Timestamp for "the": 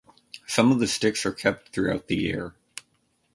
0.79-0.87, 2.07-2.15